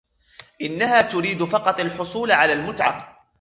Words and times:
إنها 0.61 1.01
تريد 1.01 1.43
فقط 1.43 1.79
الحصول 1.79 2.31
على 2.31 2.53
المتعة. 2.53 3.25